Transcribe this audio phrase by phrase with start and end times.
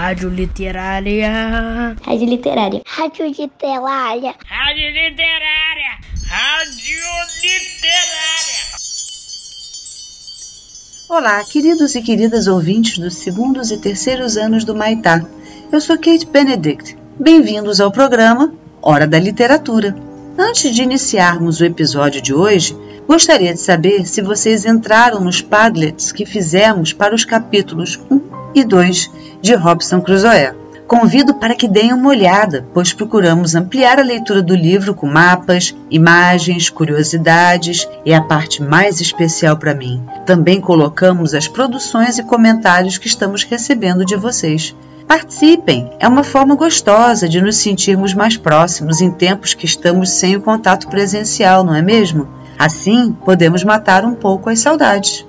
[0.00, 1.94] Rádio Literária.
[2.02, 2.80] Rádio Literária.
[2.86, 4.34] Rádio Literária.
[4.46, 5.92] Rádio Literária.
[6.26, 7.00] Rádio
[7.42, 8.64] Literária.
[11.06, 15.22] Olá, queridos e queridas ouvintes dos segundos e terceiros anos do Maitá.
[15.70, 16.96] Eu sou Kate Benedict.
[17.18, 19.94] Bem-vindos ao programa Hora da Literatura.
[20.38, 22.74] Antes de iniciarmos o episódio de hoje,
[23.06, 28.64] gostaria de saber se vocês entraram nos Padlets que fizemos para os capítulos 1 e
[28.64, 29.10] 2
[29.40, 30.52] de Robson Crusoe.
[30.90, 35.72] Convido para que deem uma olhada, pois procuramos ampliar a leitura do livro com mapas,
[35.88, 40.04] imagens, curiosidades e a parte mais especial para mim.
[40.26, 44.74] Também colocamos as produções e comentários que estamos recebendo de vocês.
[45.06, 45.92] Participem!
[46.00, 50.40] É uma forma gostosa de nos sentirmos mais próximos em tempos que estamos sem o
[50.40, 52.26] contato presencial, não é mesmo?
[52.58, 55.24] Assim, podemos matar um pouco as saudades.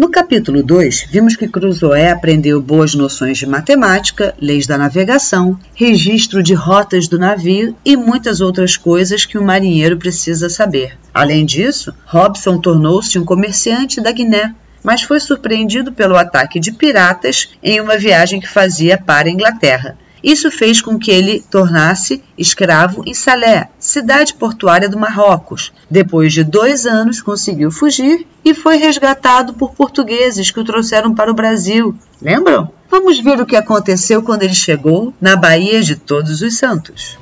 [0.00, 6.42] No capítulo 2, vimos que Crusoe aprendeu boas noções de matemática, leis da navegação, registro
[6.42, 10.96] de rotas do navio e muitas outras coisas que um marinheiro precisa saber.
[11.12, 17.50] Além disso, Robson tornou-se um comerciante da Guiné, mas foi surpreendido pelo ataque de piratas
[17.62, 19.98] em uma viagem que fazia para a Inglaterra.
[20.22, 25.72] Isso fez com que ele tornasse escravo em Salé, cidade portuária do Marrocos.
[25.90, 31.30] Depois de dois anos, conseguiu fugir e foi resgatado por portugueses que o trouxeram para
[31.30, 31.94] o Brasil.
[32.20, 32.70] Lembram?
[32.90, 37.16] Vamos ver o que aconteceu quando ele chegou na Baía de Todos os Santos.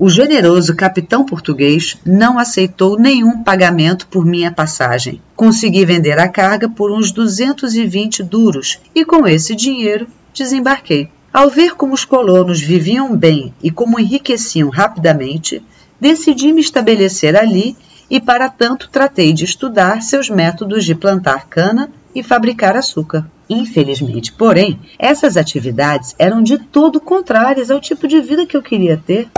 [0.00, 5.20] O generoso capitão português não aceitou nenhum pagamento por minha passagem.
[5.36, 11.10] Consegui vender a carga por uns 220 duros e com esse dinheiro desembarquei.
[11.30, 15.62] Ao ver como os colonos viviam bem e como enriqueciam rapidamente,
[16.00, 17.76] decidi me estabelecer ali
[18.08, 23.30] e, para tanto, tratei de estudar seus métodos de plantar cana e fabricar açúcar.
[23.50, 28.96] Infelizmente, porém, essas atividades eram de todo contrárias ao tipo de vida que eu queria
[28.96, 29.28] ter.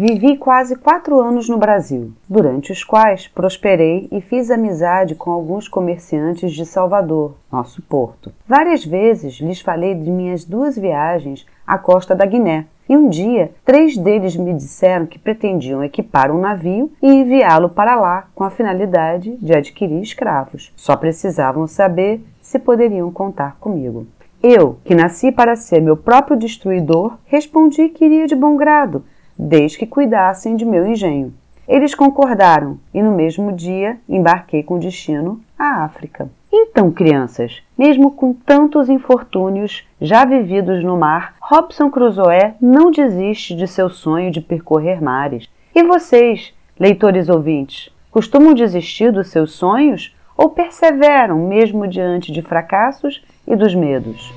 [0.00, 5.66] Vivi quase quatro anos no Brasil, durante os quais prosperei e fiz amizade com alguns
[5.66, 8.32] comerciantes de Salvador, nosso porto.
[8.46, 13.50] Várias vezes lhes falei de minhas duas viagens à costa da Guiné, e um dia
[13.64, 18.50] três deles me disseram que pretendiam equipar um navio e enviá-lo para lá com a
[18.50, 20.72] finalidade de adquirir escravos.
[20.76, 24.06] Só precisavam saber se poderiam contar comigo.
[24.40, 29.02] Eu, que nasci para ser meu próprio destruidor, respondi que iria de bom grado
[29.38, 31.32] desde que cuidassem de meu engenho.
[31.68, 36.28] Eles concordaram e no mesmo dia embarquei com destino à África.
[36.50, 43.68] Então, crianças, mesmo com tantos infortúnios já vividos no mar, Robson Crusoe não desiste de
[43.68, 45.46] seu sonho de percorrer mares.
[45.74, 53.22] E vocês, leitores ouvintes, costumam desistir dos seus sonhos ou perseveram mesmo diante de fracassos
[53.46, 54.32] e dos medos?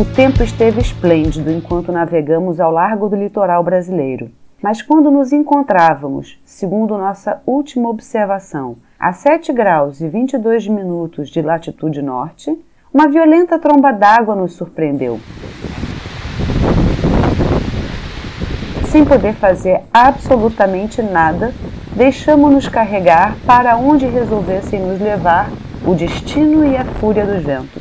[0.00, 4.30] O tempo esteve esplêndido enquanto navegamos ao largo do litoral brasileiro.
[4.62, 11.42] Mas quando nos encontrávamos, segundo nossa última observação, a 7 graus e 22 minutos de
[11.42, 12.58] latitude norte,
[12.94, 15.20] uma violenta tromba d'água nos surpreendeu.
[18.86, 21.52] Sem poder fazer absolutamente nada,
[21.94, 25.50] deixamos-nos carregar para onde resolvessem nos levar
[25.86, 27.79] o destino e a fúria dos ventos.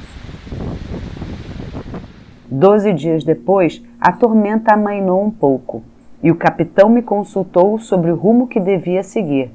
[2.51, 5.83] Doze dias depois, a tormenta amainou um pouco
[6.23, 9.51] e o capitão me consultou sobre o rumo que devia seguir,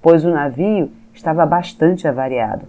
[0.00, 2.64] pois o navio estava bastante avariado.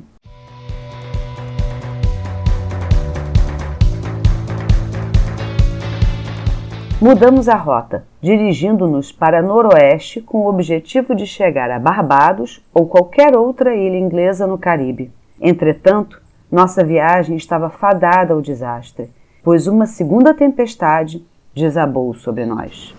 [7.02, 13.38] Mudamos a rota, dirigindo-nos para noroeste com o objetivo de chegar a Barbados ou qualquer
[13.38, 15.10] outra ilha inglesa no Caribe.
[15.40, 22.94] Entretanto, nossa viagem estava fadada ao desastre pois uma segunda tempestade desabou sobre nós.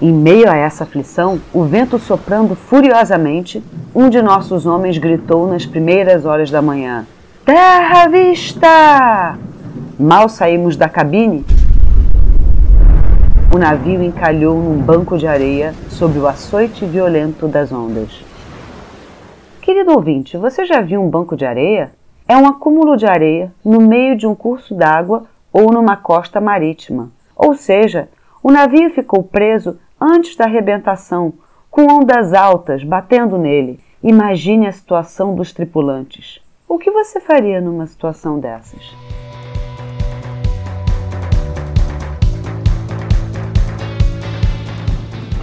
[0.00, 3.62] Em meio a essa aflição, o vento soprando furiosamente,
[3.94, 7.06] um de nossos homens gritou nas primeiras horas da manhã:
[7.44, 9.38] Terra à vista!
[9.98, 11.44] Mal saímos da cabine,
[13.54, 18.10] o navio encalhou num banco de areia sob o açoite violento das ondas.
[19.64, 21.94] Querido ouvinte, você já viu um banco de areia?
[22.28, 27.10] É um acúmulo de areia no meio de um curso d'água ou numa costa marítima.
[27.34, 28.10] Ou seja,
[28.42, 31.32] o navio ficou preso antes da arrebentação,
[31.70, 33.80] com ondas altas batendo nele.
[34.02, 36.42] Imagine a situação dos tripulantes.
[36.68, 38.94] O que você faria numa situação dessas?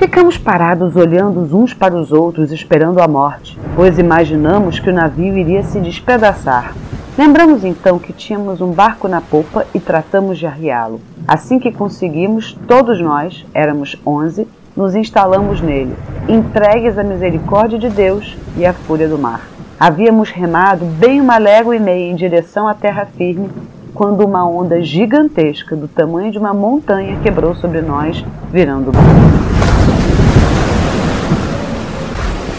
[0.01, 5.37] Ficamos parados olhando uns para os outros, esperando a morte, pois imaginamos que o navio
[5.37, 6.73] iria se despedaçar.
[7.15, 10.99] Lembramos então que tínhamos um barco na popa e tratamos de arriá-lo.
[11.27, 15.95] Assim que conseguimos, todos nós, éramos onze, nos instalamos nele,
[16.27, 19.47] entregues à misericórdia de Deus e à fúria do mar.
[19.79, 23.51] Havíamos remado bem uma légua e meia em direção à terra firme
[23.93, 29.50] quando uma onda gigantesca do tamanho de uma montanha quebrou sobre nós, virando o barco.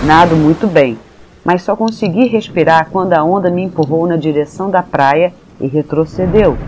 [0.04, 0.98] Nado muito bem,
[1.44, 6.58] mas só consegui respirar quando a onda me empurrou na direção da praia e retrocedeu,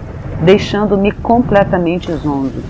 [0.40, 2.62] deixando-me completamente zonzo.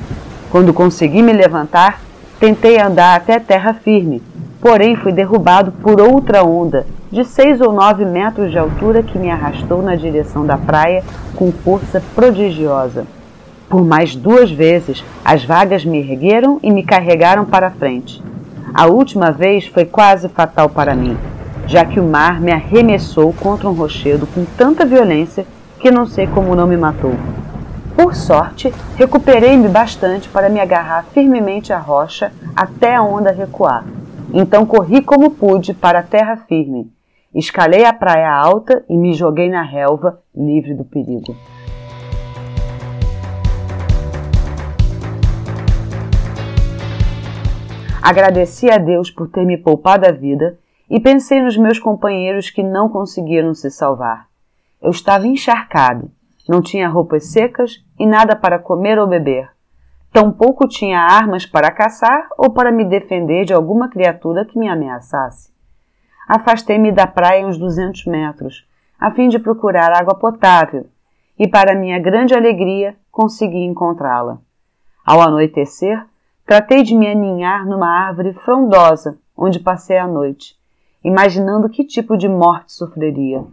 [0.50, 2.00] Quando consegui me levantar,
[2.40, 4.22] tentei andar até terra firme,
[4.58, 9.30] porém fui derrubado por outra onda de seis ou nove metros de altura que me
[9.30, 11.04] arrastou na direção da praia
[11.36, 13.06] com força prodigiosa.
[13.68, 18.22] Por mais duas vezes, as vagas me ergueram e me carregaram para frente.
[18.76, 21.16] A última vez foi quase fatal para mim,
[21.64, 25.46] já que o mar me arremessou contra um rochedo com tanta violência
[25.78, 27.14] que não sei como não me matou.
[27.94, 33.84] Por sorte, recuperei-me bastante para me agarrar firmemente à rocha até a onda recuar.
[34.32, 36.90] Então corri como pude para a terra firme.
[37.32, 41.36] Escalei a praia alta e me joguei na relva, livre do perigo.
[48.06, 50.58] Agradeci a Deus por ter me poupado a vida
[50.90, 54.26] e pensei nos meus companheiros que não conseguiram se salvar.
[54.82, 56.10] Eu estava encharcado,
[56.46, 59.48] não tinha roupas secas e nada para comer ou beber.
[60.12, 65.50] Tampouco tinha armas para caçar ou para me defender de alguma criatura que me ameaçasse.
[66.28, 68.68] Afastei-me da praia uns duzentos metros,
[69.00, 70.84] a fim de procurar água potável,
[71.38, 74.40] e para minha grande alegria consegui encontrá-la.
[75.06, 76.04] Ao anoitecer,
[76.46, 80.58] Tratei de me aninhar numa árvore frondosa onde passei a noite,
[81.02, 83.44] imaginando que tipo de morte sofreria,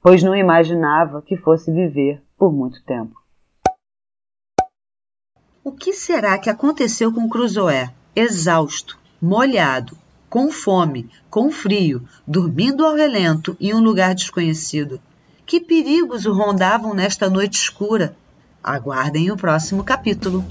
[0.00, 3.20] pois não imaginava que fosse viver por muito tempo.
[5.64, 7.90] O que será que aconteceu com Cruzoé?
[8.14, 9.98] Exausto, molhado,
[10.30, 15.00] com fome, com frio, dormindo ao relento em um lugar desconhecido.
[15.44, 18.16] Que perigos o rondavam nesta noite escura?
[18.62, 20.44] Aguardem o próximo capítulo.